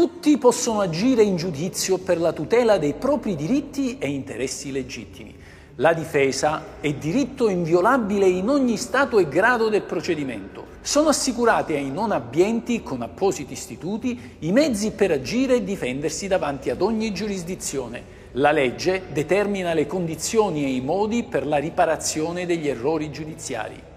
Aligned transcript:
tutti 0.00 0.38
possono 0.38 0.80
agire 0.80 1.22
in 1.22 1.36
giudizio 1.36 1.98
per 1.98 2.18
la 2.18 2.32
tutela 2.32 2.78
dei 2.78 2.94
propri 2.94 3.36
diritti 3.36 3.98
e 3.98 4.08
interessi 4.08 4.72
legittimi. 4.72 5.34
La 5.74 5.92
difesa 5.92 6.80
è 6.80 6.90
diritto 6.94 7.50
inviolabile 7.50 8.26
in 8.26 8.48
ogni 8.48 8.78
stato 8.78 9.18
e 9.18 9.28
grado 9.28 9.68
del 9.68 9.82
procedimento. 9.82 10.64
Sono 10.80 11.10
assicurati 11.10 11.74
ai 11.74 11.90
non 11.90 12.12
abbienti, 12.12 12.82
con 12.82 13.02
appositi 13.02 13.52
istituti, 13.52 14.18
i 14.38 14.52
mezzi 14.52 14.92
per 14.92 15.10
agire 15.10 15.56
e 15.56 15.64
difendersi 15.64 16.28
davanti 16.28 16.70
ad 16.70 16.80
ogni 16.80 17.12
giurisdizione. 17.12 18.02
La 18.32 18.52
legge 18.52 19.02
determina 19.12 19.74
le 19.74 19.86
condizioni 19.86 20.64
e 20.64 20.70
i 20.70 20.80
modi 20.80 21.24
per 21.24 21.46
la 21.46 21.58
riparazione 21.58 22.46
degli 22.46 22.68
errori 22.68 23.10
giudiziari. 23.10 23.88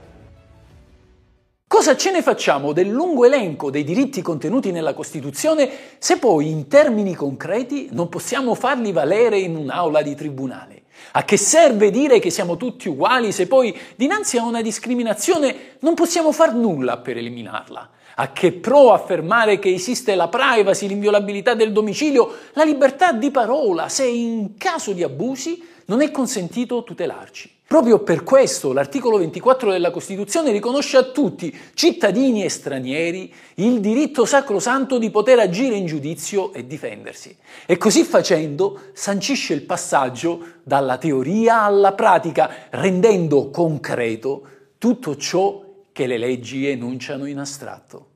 Cosa 1.84 1.98
ce 1.98 2.12
ne 2.12 2.22
facciamo 2.22 2.72
del 2.72 2.88
lungo 2.88 3.26
elenco 3.26 3.70
dei 3.70 3.84
diritti 3.84 4.22
contenuti 4.22 4.72
nella 4.72 4.94
Costituzione 4.94 5.70
se 5.98 6.18
poi 6.18 6.50
in 6.50 6.70
termini 6.70 7.14
concreti 7.14 7.90
non 7.91 8.08
possiamo 8.08 8.55
farli 8.55 8.94
valere 8.94 9.38
in 9.38 9.58
un'aula 9.58 10.02
di 10.02 10.16
tribunale? 10.16 10.84
A 11.12 11.26
che 11.26 11.36
serve 11.36 11.91
dire 11.91 12.20
che 12.20 12.30
siamo 12.30 12.55
tutti 12.55 12.88
uguali 12.88 13.34
se 13.34 13.48
poi 13.48 13.77
dinanzi 13.98 14.38
a 14.38 14.46
una 14.46 14.62
discriminazione 14.62 15.76
non 15.80 15.94
possiamo 15.94 16.32
far 16.32 16.55
nulla 16.55 17.00
per 17.00 17.18
eliminarla? 17.18 17.90
A 18.16 18.32
che 18.32 18.54
pro 18.54 18.94
affermare 18.94 19.60
che 19.60 19.74
esiste 19.74 20.16
la 20.16 20.30
privacy, 20.30 20.88
l'inviolabilità 20.88 21.54
del 21.54 21.74
domicilio, 21.74 22.34
la 22.54 22.63
libertà 22.63 23.12
di 23.12 23.30
parola 23.30 23.90
se 23.90 24.05
in 24.05 24.55
caso 24.58 24.94
di 24.94 25.04
abusi 25.04 25.62
non 25.88 26.02
è 26.02 26.12
consentito 26.12 26.82
tutelarci? 26.86 27.52
Proprio 27.73 28.04
per 28.04 28.22
questo 28.22 28.72
l'articolo 28.72 29.18
24 29.18 29.72
della 29.72 29.90
Costituzione 29.90 30.52
riconosce 30.52 30.95
a 30.95 31.05
tutti, 31.05 31.52
cittadini 31.73 32.44
e 32.44 32.49
stranieri, 32.49 33.34
il 33.55 33.80
diritto 33.80 34.26
sacrosanto 34.26 34.99
di 34.99 35.09
poter 35.09 35.40
agire 35.40 35.76
in 35.76 35.88
giudizio 35.88 36.54
e 36.54 36.68
difendersi. 36.68 37.35
E 37.66 37.77
così 37.77 38.04
facendo 38.04 38.79
sancisce 38.94 39.55
il 39.55 39.63
passaggio 39.63 40.60
dalla 40.62 40.99
teoria 40.99 41.63
alla 41.63 41.94
pratica, 41.94 42.68
rendendo 42.70 43.49
concreto 43.49 44.48
tutto 44.77 45.18
ciò 45.18 45.63
che 45.91 46.05
le 46.05 46.20
leggi 46.20 46.68
enunciano 46.68 47.26
in 47.26 47.40
astratto. 47.40 48.13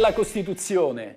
Questa 0.00 0.08
è 0.08 0.12
la 0.12 0.12
Costituzione. 0.14 1.16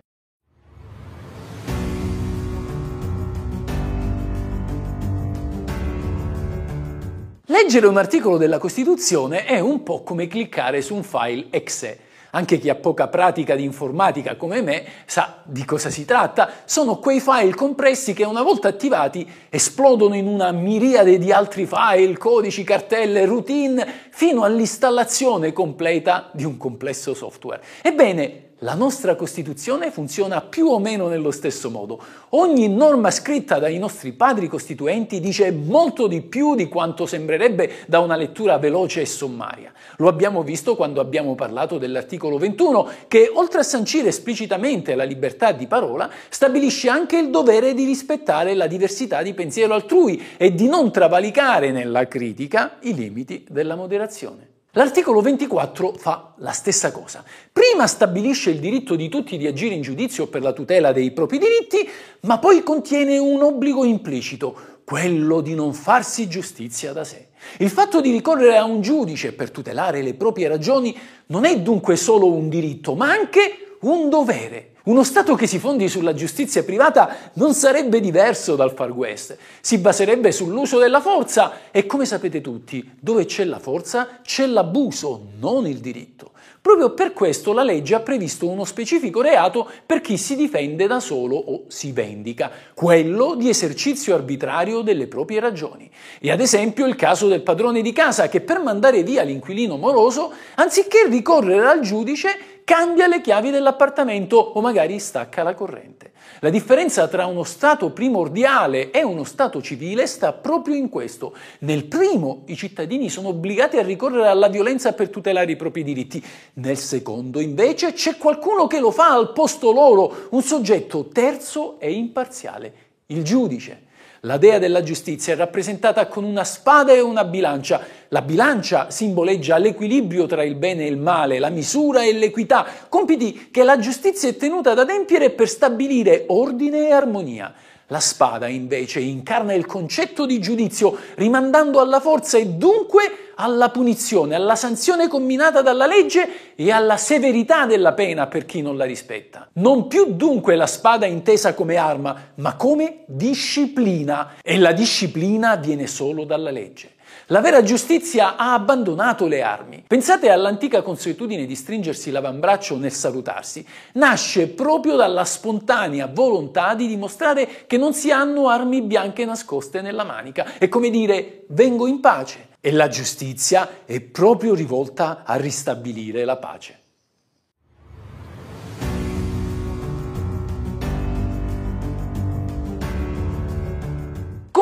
Leggere 7.46 7.88
un 7.88 7.98
articolo 7.98 8.36
della 8.36 8.58
Costituzione 8.58 9.46
è 9.46 9.60
un 9.60 9.84
po' 9.84 10.04
come 10.04 10.28
cliccare 10.28 10.82
su 10.82 10.96
un 10.96 11.04
file 11.04 11.46
exe. 11.52 12.00
Anche 12.32 12.58
chi 12.58 12.68
ha 12.68 12.76
poca 12.76 13.08
pratica 13.08 13.56
di 13.56 13.64
informatica 13.64 14.36
come 14.36 14.62
me 14.62 14.86
sa 15.06 15.44
di 15.46 15.64
cosa 15.64 15.90
si 15.90 16.04
tratta. 16.04 16.50
Sono 16.66 16.98
quei 16.98 17.22
file 17.22 17.54
compressi 17.54 18.14
che 18.14 18.26
una 18.26 18.42
volta 18.42 18.68
attivati 18.68 19.26
esplodono 19.50 20.16
in 20.16 20.28
una 20.28 20.52
miriade 20.52 21.20
di 21.20 21.32
altri 21.32 21.66
file, 21.66 22.18
codici, 22.18 22.64
cartelle, 22.64 23.26
routine, 23.26 23.88
fino 24.10 24.44
all'installazione 24.44 25.54
completa 25.54 26.32
di 26.34 26.44
un 26.44 26.58
complesso 26.58 27.14
software. 27.14 27.62
Ebbene, 27.82 28.52
la 28.64 28.76
nostra 28.76 29.16
Costituzione 29.16 29.92
funziona 29.92 30.40
più 30.40 30.68
o 30.68 30.80
meno 30.80 31.10
nello 31.10 31.32
stesso 31.32 31.70
modo. 31.70 32.02
Ogni 32.30 32.70
norma 32.70 33.12
scritta 33.12 33.60
dai 33.60 33.78
nostri 33.78 34.14
padri 34.14 34.48
costituenti 34.48 35.20
dice 35.20 35.52
molto 35.52 36.08
di 36.08 36.22
più 36.22 36.56
di 36.56 36.70
quanto 36.70 37.06
sembrerebbe 37.06 37.72
da 37.88 38.00
una 38.00 38.16
lettura 38.16 38.58
veloce 38.58 39.02
e 39.02 39.06
sommaria. 39.06 39.72
Lo 39.98 40.08
abbiamo 40.08 40.44
visto 40.44 40.76
quando 40.76 41.02
abbiamo 41.02 41.36
parlato 41.36 41.78
dell'articolo 41.78 42.38
21, 42.38 42.90
che 43.10 43.30
oltre 43.34 43.60
a 43.60 43.64
sancire 43.64 44.08
esplicitamente 44.08 44.96
la 44.96 45.04
libertà 45.04 45.52
di 45.52 45.68
parola, 45.68 46.10
stabilisce 46.30 46.88
anche 46.88 47.18
il 47.18 47.30
dovere 47.30 47.74
di 47.74 47.84
rispettare 47.84 48.54
la 48.54 48.68
diversità 48.68 49.22
di 49.22 49.34
pensiero 49.34 49.74
altrui 49.74 50.24
e 50.38 50.54
di 50.56 50.68
non 50.70 50.90
travalicare 50.90 51.72
nella 51.72 52.08
critica 52.08 52.78
i 52.84 52.94
limiti 52.94 53.46
della 53.50 53.76
moderazione. 53.76 54.53
L'articolo 54.76 55.22
24 55.22 55.94
fa 55.94 56.34
la 56.38 56.50
stessa 56.50 56.92
cosa. 56.92 57.24
Prima 57.52 57.86
stabilisce 57.86 58.50
il 58.50 58.60
diritto 58.60 58.96
di 58.96 59.08
tutti 59.08 59.38
di 59.38 59.46
agire 59.46 59.76
in 59.76 59.84
giudizio 59.84 60.26
per 60.26 60.42
la 60.42 60.52
tutela 60.52 60.92
dei 60.92 61.12
propri 61.12 61.38
diritti, 61.38 61.88
ma 62.22 62.40
poi 62.40 62.64
contiene 62.64 63.20
un 63.20 63.44
obbligo 63.44 63.86
implicito, 63.86 64.80
quello 64.84 65.42
di 65.42 65.54
non 65.54 65.74
farsi 65.74 66.28
giustizia 66.28 66.92
da 66.92 67.04
sé. 67.04 67.28
Il 67.60 67.70
fatto 67.70 68.02
di 68.02 68.10
ricorrere 68.10 68.58
a 68.58 68.64
un 68.64 68.82
giudice 68.82 69.34
per 69.34 69.52
tutelare 69.52 70.02
le 70.02 70.16
proprie 70.16 70.48
ragioni 70.48 70.98
non 71.28 71.46
è 71.46 71.60
dunque 71.60 71.96
solo 71.96 72.34
un 72.34 72.50
diritto, 72.50 72.96
ma 72.96 73.12
anche 73.12 73.73
un 73.84 74.10
dovere. 74.10 74.72
Uno 74.84 75.04
Stato 75.04 75.36
che 75.36 75.48
si 75.48 75.60
fondi 75.60 75.88
sulla 75.88 76.14
giustizia 76.14 76.64
privata 76.64 77.16
non 77.34 77.54
sarebbe 77.54 78.02
diverso 78.02 78.56
dal 78.56 78.74
Far 78.74 78.92
West, 78.92 79.38
si 79.62 79.78
baserebbe 79.78 80.34
sull'uso 80.34 80.78
della 80.78 81.00
forza 81.00 81.72
e 81.72 81.86
come 81.86 82.06
sapete 82.06 82.42
tutti, 82.42 82.92
dove 83.00 83.24
c'è 83.26 83.46
la 83.46 83.60
forza 83.60 84.20
c'è 84.22 84.46
l'abuso, 84.46 85.28
non 85.40 85.68
il 85.68 85.78
diritto. 85.78 86.32
Proprio 86.64 86.94
per 86.94 87.12
questo 87.12 87.52
la 87.52 87.62
legge 87.62 87.94
ha 87.94 88.00
previsto 88.00 88.48
uno 88.48 88.64
specifico 88.64 89.22
reato 89.22 89.70
per 89.86 90.00
chi 90.00 90.18
si 90.18 90.38
difende 90.38 90.88
da 90.88 91.02
solo 91.02 91.36
o 91.36 91.64
si 91.68 91.92
vendica, 91.92 92.50
quello 92.74 93.36
di 93.36 93.50
esercizio 93.50 94.16
arbitrario 94.16 94.80
delle 94.80 95.08
proprie 95.08 95.42
ragioni. 95.42 95.92
E 96.22 96.32
ad 96.32 96.40
esempio 96.40 96.86
il 96.86 96.96
caso 96.96 97.28
del 97.28 97.42
padrone 97.42 97.82
di 97.82 97.92
casa 97.92 98.30
che 98.30 98.40
per 98.40 98.62
mandare 98.62 99.04
via 99.04 99.24
l'inquilino 99.24 99.76
moroso, 99.76 100.32
anziché 100.56 101.06
ricorrere 101.10 101.68
al 101.68 101.82
giudice, 101.82 102.30
cambia 102.64 103.08
le 103.08 103.22
chiavi 103.22 103.50
dell'appartamento 103.52 104.38
o 104.38 104.62
magari 104.62 105.00
stacca 105.00 105.44
la 105.44 105.54
corrente. 105.54 106.12
La 106.40 106.50
differenza 106.50 107.08
tra 107.08 107.26
uno 107.26 107.44
Stato 107.44 107.92
primordiale 107.92 108.92
e 108.92 109.04
uno 109.04 109.24
Stato 109.24 109.62
civile 109.62 110.08
sta 110.08 110.34
proprio 110.34 110.76
in 110.76 110.90
questo. 110.90 111.36
Nel 111.60 111.86
primo 111.86 112.44
i 112.48 112.56
cittadini 112.56 113.10
sono 113.10 113.30
obbligati 113.30 113.78
a 113.78 113.84
ricorrere 113.84 114.28
alla 114.28 114.48
violenza 114.48 114.94
per 114.94 115.10
tutelare 115.10 115.52
i 115.52 115.56
propri 115.56 115.84
diritti, 115.84 116.24
nel 116.56 116.78
secondo 116.78 117.40
invece 117.40 117.94
c'è 117.94 118.18
qualcuno 118.18 118.68
che 118.68 118.80
lo 118.80 118.92
fa 118.92 119.14
al 119.14 119.34
posto 119.34 119.72
loro, 119.72 120.28
un 120.32 120.42
soggetto 120.42 121.08
terzo 121.08 121.80
e 121.80 121.92
imparziale, 121.92 122.74
il 123.08 123.24
giudice. 123.24 123.92
La 124.26 124.38
dea 124.38 124.58
della 124.58 124.84
giustizia 124.84 125.34
è 125.34 125.36
rappresentata 125.36 126.08
con 126.08 126.24
una 126.24 126.46
spada 126.46 126.94
e 126.94 127.02
una 127.02 127.26
bilancia. 127.26 127.82
La 128.08 128.22
bilancia 128.22 128.90
simboleggia 128.90 129.58
l'equilibrio 129.58 130.28
tra 130.28 130.46
il 130.46 130.56
bene 130.56 130.86
e 130.86 130.88
il 130.88 130.96
male, 130.96 131.40
la 131.40 131.50
misura 131.50 132.04
e 132.04 132.14
l'equità, 132.14 132.66
compiti 132.88 133.50
che 133.52 133.64
la 133.64 133.78
giustizia 133.78 134.30
è 134.30 134.38
tenuta 134.38 134.72
ad 134.72 134.80
adempiere 134.80 135.32
per 135.32 135.50
stabilire 135.50 136.24
ordine 136.28 136.88
e 136.88 136.92
armonia. 136.94 137.54
La 137.88 138.00
spada 138.00 138.48
invece 138.48 139.02
incarna 139.02 139.54
il 139.54 139.66
concetto 139.66 140.26
di 140.26 140.40
giudizio, 140.40 140.98
rimandando 141.16 141.82
alla 141.82 142.00
forza 142.00 142.38
e 142.38 142.46
dunque 142.46 143.32
alla 143.36 143.70
punizione, 143.70 144.36
alla 144.36 144.56
sanzione 144.56 145.08
combinata 145.08 145.62
dalla 145.62 145.86
legge 145.86 146.56
e 146.56 146.72
alla 146.72 146.98
severità 146.98 147.66
della 147.66 147.94
pena 147.94 148.28
per 148.28 148.46
chi 148.46 148.62
non 148.62 148.78
la 148.78 148.86
rispetta. 148.86 149.50
Non 149.54 149.88
più 149.88 150.14
dunque 150.14 150.56
la 150.56 150.68
spada 150.68 151.06
intesa 151.06 151.54
come 151.54 151.76
arma, 151.76 152.32
ma 152.36 152.56
come 152.56 153.04
disciplina 153.06 154.36
e 154.42 154.58
la 154.58 154.72
disciplina 154.72 155.56
viene 155.56 155.88
solo 155.88 156.24
dalla 156.24 156.52
legge. 156.52 156.92
La 157.28 157.40
vera 157.40 157.64
giustizia 157.64 158.36
ha 158.36 158.54
abbandonato 158.54 159.28
le 159.28 159.42
armi. 159.42 159.86
Pensate 159.88 160.30
all'antica 160.30 160.82
consuetudine 160.82 161.46
di 161.46 161.56
stringersi 161.56 162.12
l'avambraccio 162.12 162.76
nel 162.76 162.92
salutarsi. 162.92 163.66
Nasce 163.94 164.50
proprio 164.50 164.98
dalla 164.98 165.24
spontanea 165.24 166.08
volontà 166.12 166.76
di 166.76 166.86
dimostrare 166.86 167.66
che 167.66 167.78
non 167.78 167.94
si 167.94 168.12
hanno 168.12 168.50
armi 168.50 168.82
bianche 168.82 169.24
nascoste 169.24 169.80
nella 169.80 170.04
manica. 170.04 170.58
È 170.58 170.68
come 170.68 170.90
dire 170.90 171.46
vengo 171.50 171.88
in 171.88 172.02
pace. 172.02 172.52
E 172.60 172.72
la 172.72 172.90
giustizia 172.90 173.86
è 173.86 174.02
proprio 174.02 174.54
rivolta 174.54 175.24
a 175.26 175.36
ristabilire 175.36 176.26
la 176.26 176.36
pace. 176.36 176.83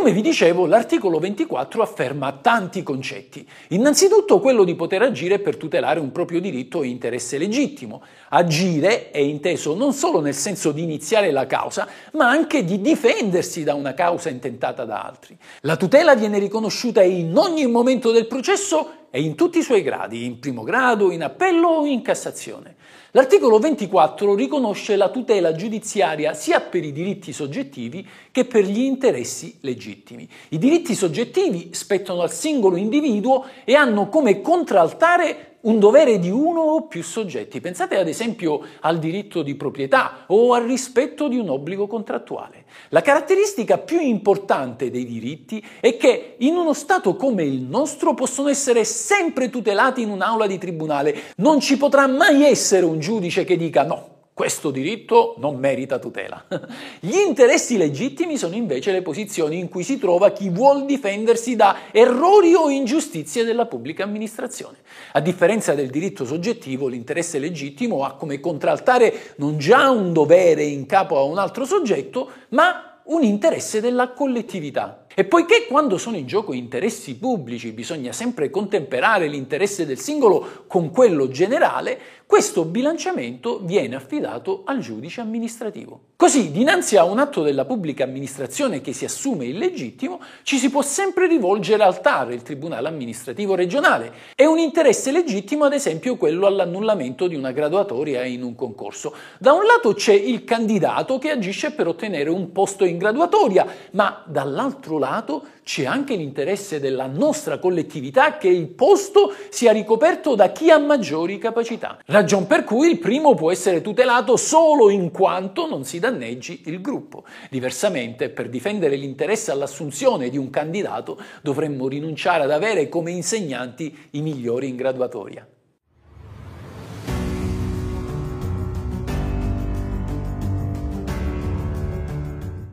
Come 0.01 0.13
vi 0.13 0.21
dicevo, 0.23 0.65
l'articolo 0.65 1.19
24 1.19 1.83
afferma 1.83 2.31
tanti 2.41 2.81
concetti. 2.81 3.47
Innanzitutto 3.67 4.39
quello 4.39 4.63
di 4.63 4.73
poter 4.73 5.03
agire 5.03 5.37
per 5.37 5.57
tutelare 5.57 5.99
un 5.99 6.11
proprio 6.11 6.41
diritto 6.41 6.81
e 6.81 6.87
interesse 6.87 7.37
legittimo. 7.37 8.01
Agire 8.29 9.11
è 9.11 9.19
inteso 9.19 9.75
non 9.75 9.93
solo 9.93 10.19
nel 10.19 10.33
senso 10.33 10.71
di 10.71 10.81
iniziare 10.81 11.29
la 11.29 11.45
causa, 11.45 11.87
ma 12.13 12.27
anche 12.27 12.65
di 12.65 12.81
difendersi 12.81 13.63
da 13.63 13.75
una 13.75 13.93
causa 13.93 14.29
intentata 14.29 14.85
da 14.85 15.03
altri. 15.03 15.37
La 15.59 15.75
tutela 15.75 16.15
viene 16.15 16.39
riconosciuta 16.39 17.03
in 17.03 17.37
ogni 17.37 17.67
momento 17.67 18.09
del 18.11 18.25
processo 18.25 19.01
e 19.11 19.21
in 19.21 19.35
tutti 19.35 19.59
i 19.59 19.61
suoi 19.61 19.83
gradi, 19.83 20.25
in 20.25 20.39
primo 20.39 20.63
grado, 20.63 21.11
in 21.11 21.21
appello 21.21 21.67
o 21.67 21.85
in 21.85 22.01
Cassazione. 22.01 22.75
L'articolo 23.13 23.59
24 23.59 24.35
riconosce 24.35 24.95
la 24.95 25.09
tutela 25.09 25.53
giudiziaria 25.53 26.33
sia 26.33 26.61
per 26.61 26.85
i 26.85 26.93
diritti 26.93 27.33
soggettivi 27.33 28.07
che 28.31 28.45
per 28.45 28.63
gli 28.63 28.79
interessi 28.79 29.57
legittimi. 29.61 30.25
I 30.49 30.57
diritti 30.57 30.95
soggettivi 30.95 31.73
spettano 31.73 32.21
al 32.21 32.31
singolo 32.31 32.77
individuo 32.77 33.47
e 33.65 33.75
hanno 33.75 34.07
come 34.07 34.39
contraltare 34.39 35.57
un 35.61 35.77
dovere 35.77 36.19
di 36.19 36.29
uno 36.29 36.61
o 36.61 36.87
più 36.87 37.03
soggetti. 37.03 37.59
Pensate 37.59 37.97
ad 37.97 38.07
esempio 38.07 38.61
al 38.79 38.97
diritto 38.97 39.41
di 39.41 39.55
proprietà 39.55 40.23
o 40.27 40.53
al 40.53 40.63
rispetto 40.63 41.27
di 41.27 41.37
un 41.37 41.49
obbligo 41.49 41.87
contrattuale. 41.87 42.60
La 42.89 43.01
caratteristica 43.01 43.77
più 43.77 43.99
importante 43.99 44.89
dei 44.89 45.05
diritti 45.05 45.63
è 45.79 45.97
che 45.97 46.35
in 46.39 46.55
uno 46.55 46.73
Stato 46.73 47.15
come 47.15 47.43
il 47.43 47.61
nostro 47.61 48.13
possono 48.13 48.49
essere 48.49 48.83
sempre 48.83 49.49
tutelati 49.49 50.01
in 50.01 50.09
un'aula 50.09 50.47
di 50.47 50.57
tribunale. 50.57 51.15
Non 51.37 51.59
ci 51.59 51.77
potrà 51.77 52.07
mai 52.07 52.43
essere 52.43 52.85
un 52.85 52.99
giudice 52.99 53.43
che 53.43 53.57
dica 53.57 53.83
no, 53.83 54.20
questo 54.41 54.71
diritto 54.71 55.35
non 55.37 55.57
merita 55.57 55.99
tutela. 55.99 56.43
Gli 56.99 57.13
interessi 57.13 57.77
legittimi 57.77 58.37
sono 58.39 58.55
invece 58.55 58.91
le 58.91 59.03
posizioni 59.03 59.59
in 59.59 59.69
cui 59.69 59.83
si 59.83 59.99
trova 59.99 60.31
chi 60.31 60.49
vuol 60.49 60.85
difendersi 60.85 61.55
da 61.55 61.81
errori 61.91 62.55
o 62.55 62.67
ingiustizie 62.67 63.43
della 63.43 63.67
pubblica 63.67 64.03
amministrazione. 64.03 64.77
A 65.11 65.19
differenza 65.19 65.75
del 65.75 65.91
diritto 65.91 66.25
soggettivo, 66.25 66.87
l'interesse 66.87 67.37
legittimo 67.37 68.03
ha 68.03 68.15
come 68.15 68.39
contraltare 68.39 69.35
non 69.35 69.59
già 69.59 69.91
un 69.91 70.11
dovere 70.11 70.63
in 70.63 70.87
capo 70.87 71.19
a 71.19 71.21
un 71.21 71.37
altro 71.37 71.63
soggetto, 71.63 72.31
ma 72.49 72.99
un 73.03 73.21
interesse 73.21 73.79
della 73.79 74.09
collettività. 74.09 75.05
E 75.13 75.25
poiché 75.25 75.65
quando 75.67 75.97
sono 75.97 76.15
in 76.15 76.25
gioco 76.25 76.53
interessi 76.53 77.15
pubblici 77.15 77.71
bisogna 77.71 78.13
sempre 78.13 78.49
contemperare 78.49 79.27
l'interesse 79.27 79.85
del 79.85 79.99
singolo 79.99 80.63
con 80.67 80.89
quello 80.89 81.27
generale, 81.27 81.99
questo 82.31 82.63
bilanciamento 82.63 83.59
viene 83.61 83.95
affidato 83.95 84.61
al 84.63 84.79
giudice 84.79 85.19
amministrativo. 85.19 85.99
Così, 86.15 86.51
dinanzi 86.51 86.95
a 86.95 87.03
un 87.03 87.19
atto 87.19 87.41
della 87.41 87.65
pubblica 87.65 88.05
amministrazione 88.05 88.79
che 88.79 88.93
si 88.93 89.03
assume 89.03 89.47
illegittimo, 89.47 90.21
ci 90.43 90.57
si 90.57 90.69
può 90.69 90.81
sempre 90.81 91.27
rivolgere 91.27 91.83
al 91.83 91.99
TAR, 91.99 92.31
il 92.31 92.41
Tribunale 92.41 92.87
amministrativo 92.87 93.53
regionale. 93.53 94.13
È 94.33 94.45
un 94.45 94.59
interesse 94.59 95.11
legittimo, 95.11 95.65
ad 95.65 95.73
esempio, 95.73 96.15
quello 96.15 96.45
all'annullamento 96.45 97.27
di 97.27 97.35
una 97.35 97.51
graduatoria 97.51 98.23
in 98.23 98.43
un 98.43 98.55
concorso. 98.55 99.13
Da 99.37 99.51
un 99.51 99.65
lato 99.65 99.93
c'è 99.93 100.13
il 100.13 100.45
candidato 100.45 101.17
che 101.17 101.31
agisce 101.31 101.71
per 101.71 101.87
ottenere 101.87 102.29
un 102.29 102.53
posto 102.53 102.85
in 102.85 102.97
graduatoria, 102.97 103.65
ma 103.91 104.23
dall'altro 104.25 104.99
lato 105.01 105.45
c'è 105.63 105.85
anche 105.85 106.15
l'interesse 106.15 106.79
della 106.79 107.07
nostra 107.07 107.57
collettività 107.57 108.37
che 108.37 108.47
il 108.47 108.67
posto 108.67 109.33
sia 109.49 109.71
ricoperto 109.71 110.35
da 110.35 110.51
chi 110.51 110.69
ha 110.69 110.77
maggiori 110.77 111.39
capacità. 111.39 111.99
Ragion 112.05 112.45
per 112.45 112.63
cui 112.63 112.89
il 112.89 112.99
primo 112.99 113.33
può 113.33 113.51
essere 113.51 113.81
tutelato 113.81 114.37
solo 114.37 114.89
in 114.89 115.11
quanto 115.11 115.67
non 115.67 115.83
si 115.83 115.99
danneggi 115.99 116.61
il 116.65 116.79
gruppo. 116.81 117.23
Diversamente, 117.49 118.29
per 118.29 118.49
difendere 118.49 118.95
l'interesse 118.95 119.51
all'assunzione 119.51 120.29
di 120.29 120.37
un 120.37 120.49
candidato, 120.49 121.19
dovremmo 121.41 121.87
rinunciare 121.87 122.43
ad 122.43 122.51
avere 122.51 122.87
come 122.87 123.11
insegnanti 123.11 124.07
i 124.11 124.21
migliori 124.21 124.69
in 124.69 124.75
graduatoria. 124.75 125.45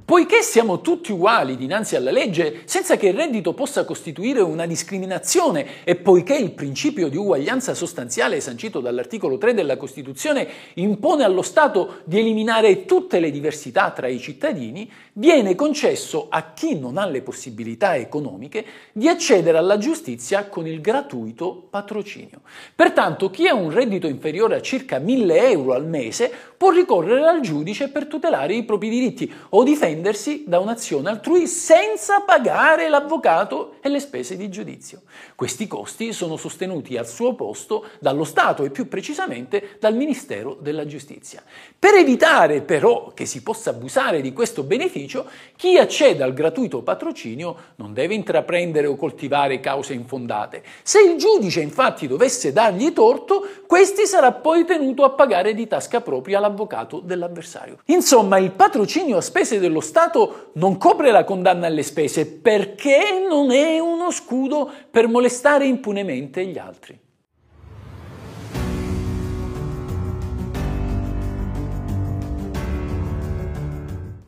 Poiché 0.08 0.40
siamo 0.40 0.80
tutti 0.80 1.12
uguali 1.12 1.54
dinanzi 1.54 1.94
alla 1.94 2.10
legge, 2.10 2.62
senza 2.64 2.96
che 2.96 3.08
il 3.08 3.14
reddito 3.14 3.52
possa 3.52 3.84
costituire 3.84 4.40
una 4.40 4.64
discriminazione 4.64 5.84
e 5.84 5.96
poiché 5.96 6.34
il 6.34 6.52
principio 6.52 7.08
di 7.08 7.18
uguaglianza 7.18 7.74
sostanziale 7.74 8.40
sancito 8.40 8.80
dall'articolo 8.80 9.36
3 9.36 9.52
della 9.52 9.76
Costituzione 9.76 10.48
impone 10.76 11.24
allo 11.24 11.42
Stato 11.42 11.96
di 12.04 12.20
eliminare 12.20 12.86
tutte 12.86 13.20
le 13.20 13.30
diversità 13.30 13.90
tra 13.90 14.06
i 14.08 14.18
cittadini, 14.18 14.90
viene 15.12 15.54
concesso 15.54 16.28
a 16.30 16.54
chi 16.54 16.78
non 16.78 16.96
ha 16.96 17.04
le 17.04 17.20
possibilità 17.20 17.94
economiche 17.94 18.64
di 18.92 19.08
accedere 19.08 19.58
alla 19.58 19.76
giustizia 19.76 20.46
con 20.46 20.66
il 20.66 20.80
gratuito 20.80 21.66
patrocinio. 21.68 22.40
Pertanto 22.74 23.28
chi 23.28 23.46
ha 23.46 23.52
un 23.52 23.70
reddito 23.70 24.06
inferiore 24.06 24.56
a 24.56 24.62
circa 24.62 24.98
1000 24.98 25.50
euro 25.50 25.74
al 25.74 25.86
mese 25.86 26.32
può 26.58 26.70
ricorrere 26.70 27.26
al 27.26 27.40
giudice 27.40 27.88
per 27.88 28.06
tutelare 28.06 28.52
i 28.52 28.64
propri 28.64 28.88
diritti 28.88 29.32
o 29.50 29.62
difendersi 29.62 30.42
da 30.44 30.58
un'azione 30.58 31.08
altrui 31.08 31.46
senza 31.46 32.20
pagare 32.20 32.88
l'avvocato 32.88 33.76
e 33.80 33.88
le 33.88 34.00
spese 34.00 34.36
di 34.36 34.50
giudizio. 34.50 35.02
Questi 35.36 35.68
costi 35.68 36.12
sono 36.12 36.36
sostenuti 36.36 36.96
al 36.96 37.06
suo 37.06 37.34
posto 37.36 37.86
dallo 38.00 38.24
Stato 38.24 38.64
e 38.64 38.70
più 38.70 38.88
precisamente 38.88 39.76
dal 39.78 39.94
Ministero 39.94 40.58
della 40.60 40.84
Giustizia. 40.84 41.42
Per 41.78 41.94
evitare 41.94 42.60
però 42.60 43.12
che 43.14 43.24
si 43.24 43.40
possa 43.42 43.70
abusare 43.70 44.20
di 44.20 44.32
questo 44.32 44.64
beneficio, 44.64 45.26
chi 45.54 45.78
accede 45.78 46.24
al 46.24 46.34
gratuito 46.34 46.82
patrocinio 46.82 47.56
non 47.76 47.92
deve 47.94 48.14
intraprendere 48.14 48.88
o 48.88 48.96
coltivare 48.96 49.60
cause 49.60 49.92
infondate. 49.92 50.64
Se 50.82 51.00
il 51.00 51.16
giudice 51.16 51.60
infatti 51.60 52.08
dovesse 52.08 52.52
dargli 52.52 52.92
torto, 52.92 53.46
questi 53.66 54.06
sarà 54.06 54.32
poi 54.32 54.64
tenuto 54.64 55.04
a 55.04 55.10
pagare 55.10 55.54
di 55.54 55.68
tasca 55.68 56.00
propria 56.00 56.40
la 56.40 56.47
l'avvocato 56.48 57.00
dell'avversario. 57.00 57.78
Insomma, 57.86 58.38
il 58.38 58.52
patrocinio 58.52 59.18
a 59.18 59.20
spese 59.20 59.60
dello 59.60 59.80
Stato 59.80 60.50
non 60.54 60.76
copre 60.78 61.10
la 61.10 61.24
condanna 61.24 61.66
alle 61.66 61.82
spese 61.82 62.26
perché 62.26 63.26
non 63.28 63.50
è 63.50 63.78
uno 63.78 64.10
scudo 64.10 64.70
per 64.90 65.06
molestare 65.06 65.66
impunemente 65.66 66.44
gli 66.46 66.58
altri. 66.58 66.98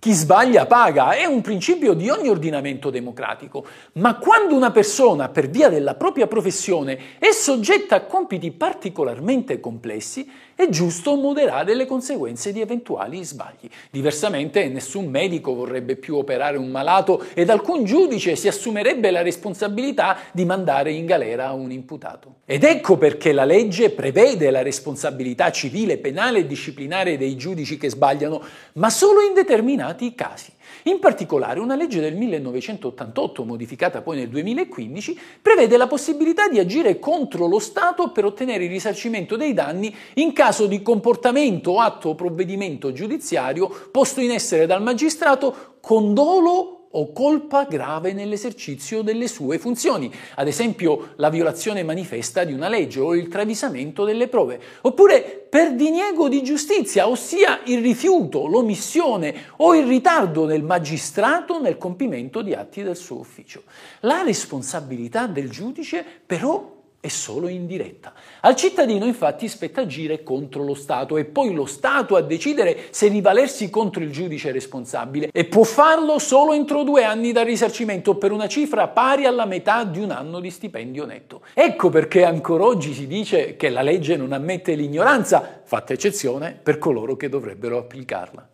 Chi 0.00 0.12
sbaglia 0.12 0.64
paga, 0.64 1.10
è 1.10 1.26
un 1.26 1.42
principio 1.42 1.92
di 1.92 2.08
ogni 2.08 2.30
ordinamento 2.30 2.88
democratico, 2.88 3.66
ma 3.92 4.16
quando 4.16 4.54
una 4.54 4.70
persona, 4.70 5.28
per 5.28 5.50
via 5.50 5.68
della 5.68 5.94
propria 5.94 6.26
professione, 6.26 7.18
è 7.18 7.30
soggetta 7.32 7.96
a 7.96 8.00
compiti 8.06 8.50
particolarmente 8.50 9.60
complessi, 9.60 10.26
è 10.60 10.68
giusto 10.68 11.14
moderare 11.16 11.74
le 11.74 11.86
conseguenze 11.86 12.52
di 12.52 12.60
eventuali 12.60 13.24
sbagli. 13.24 13.68
Diversamente 13.90 14.68
nessun 14.68 15.06
medico 15.06 15.54
vorrebbe 15.54 15.96
più 15.96 16.16
operare 16.16 16.58
un 16.58 16.68
malato 16.68 17.24
ed 17.34 17.50
alcun 17.50 17.84
giudice 17.84 18.36
si 18.36 18.48
assumerebbe 18.48 19.10
la 19.10 19.22
responsabilità 19.22 20.18
di 20.32 20.44
mandare 20.44 20.92
in 20.92 21.06
galera 21.06 21.52
un 21.52 21.70
imputato. 21.72 22.36
Ed 22.44 22.64
ecco 22.64 22.96
perché 22.96 23.32
la 23.32 23.44
legge 23.44 23.90
prevede 23.90 24.50
la 24.50 24.62
responsabilità 24.62 25.50
civile, 25.50 25.98
penale 25.98 26.40
e 26.40 26.46
disciplinare 26.46 27.16
dei 27.16 27.36
giudici 27.36 27.76
che 27.76 27.90
sbagliano, 27.90 28.42
ma 28.74 28.90
solo 28.90 29.20
in 29.20 29.34
determinati 29.34 30.14
casi. 30.14 30.52
In 30.84 30.98
particolare 30.98 31.60
una 31.60 31.76
legge 31.76 32.00
del 32.00 32.16
1988, 32.16 33.44
modificata 33.44 34.02
poi 34.02 34.16
nel 34.16 34.28
2015, 34.28 35.18
prevede 35.42 35.76
la 35.76 35.86
possibilità 35.86 36.48
di 36.48 36.58
agire 36.58 36.98
contro 36.98 37.46
lo 37.46 37.58
Stato 37.58 38.10
per 38.10 38.24
ottenere 38.24 38.64
il 38.64 38.70
risarcimento 38.70 39.36
dei 39.36 39.52
danni 39.52 39.94
in 40.14 40.32
caso 40.32 40.66
di 40.66 40.82
comportamento, 40.82 41.78
atto 41.78 42.10
o 42.10 42.14
provvedimento 42.14 42.92
giudiziario 42.92 43.68
posto 43.90 44.20
in 44.20 44.30
essere 44.30 44.66
dal 44.66 44.82
magistrato 44.82 45.76
con 45.80 46.14
dolo 46.14 46.79
o 46.92 47.12
colpa 47.12 47.64
grave 47.64 48.12
nell'esercizio 48.12 49.02
delle 49.02 49.28
sue 49.28 49.58
funzioni, 49.58 50.12
ad 50.34 50.48
esempio 50.48 51.12
la 51.16 51.30
violazione 51.30 51.82
manifesta 51.82 52.42
di 52.44 52.52
una 52.52 52.68
legge 52.68 53.00
o 53.00 53.14
il 53.14 53.28
travisamento 53.28 54.04
delle 54.04 54.26
prove, 54.26 54.60
oppure 54.82 55.46
per 55.48 55.74
diniego 55.74 56.28
di 56.28 56.42
giustizia, 56.42 57.08
ossia 57.08 57.60
il 57.64 57.80
rifiuto, 57.80 58.46
l'omissione 58.46 59.34
o 59.58 59.74
il 59.74 59.86
ritardo 59.86 60.46
del 60.46 60.62
magistrato 60.62 61.60
nel 61.60 61.78
compimento 61.78 62.42
di 62.42 62.54
atti 62.54 62.82
del 62.82 62.96
suo 62.96 63.18
ufficio. 63.18 63.62
La 64.00 64.22
responsabilità 64.22 65.26
del 65.26 65.50
giudice 65.50 66.04
però 66.26 66.78
è 67.00 67.08
solo 67.08 67.48
indiretta. 67.48 68.12
Al 68.42 68.54
cittadino 68.54 69.06
infatti 69.06 69.48
spetta 69.48 69.80
agire 69.80 70.22
contro 70.22 70.62
lo 70.62 70.74
Stato 70.74 71.16
e 71.16 71.24
poi 71.24 71.54
lo 71.54 71.64
Stato 71.64 72.14
a 72.14 72.20
decidere 72.20 72.88
se 72.90 73.08
rivalersi 73.08 73.70
contro 73.70 74.02
il 74.02 74.10
giudice 74.10 74.52
responsabile 74.52 75.30
e 75.32 75.46
può 75.46 75.62
farlo 75.64 76.18
solo 76.18 76.52
entro 76.52 76.82
due 76.82 77.04
anni 77.04 77.32
dal 77.32 77.46
risarcimento 77.46 78.16
per 78.16 78.32
una 78.32 78.48
cifra 78.48 78.88
pari 78.88 79.24
alla 79.24 79.46
metà 79.46 79.84
di 79.84 80.00
un 80.00 80.10
anno 80.10 80.40
di 80.40 80.50
stipendio 80.50 81.06
netto. 81.06 81.40
Ecco 81.54 81.88
perché 81.88 82.24
ancora 82.24 82.64
oggi 82.64 82.92
si 82.92 83.06
dice 83.06 83.56
che 83.56 83.70
la 83.70 83.80
legge 83.80 84.16
non 84.16 84.32
ammette 84.32 84.74
l'ignoranza, 84.74 85.62
fatta 85.64 85.94
eccezione 85.94 86.58
per 86.62 86.76
coloro 86.76 87.16
che 87.16 87.30
dovrebbero 87.30 87.78
applicarla. 87.78 88.49